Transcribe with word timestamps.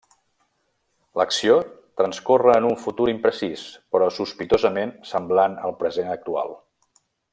L'acció 1.21 1.57
transcorre 2.01 2.55
en 2.61 2.67
un 2.69 2.73
futur 2.85 3.07
imprecís 3.13 3.67
però 3.97 4.09
sospitosament 4.17 4.95
semblant 5.11 5.59
al 5.69 5.77
present 5.85 6.11
actual. 6.17 6.57